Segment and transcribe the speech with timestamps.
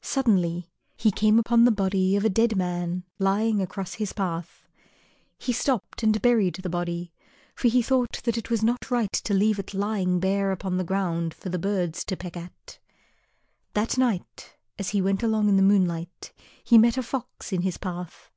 [0.00, 4.66] Suddenly he came upon the body of a dead man lying across his path.
[5.36, 7.12] He stopped and buried the body,
[7.54, 10.82] for he thought that it was not right to leave it lying bare upon the
[10.82, 12.78] ground for the birds to peck at.
[13.74, 16.32] That night as he went along in the moonlight
[16.64, 18.30] he met a Fox in his path.